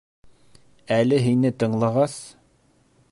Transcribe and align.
Әле 0.95 1.19
һине 1.27 1.53
тыңлағас... 1.65 2.17